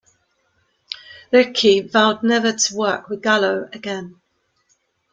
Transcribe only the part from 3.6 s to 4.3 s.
again.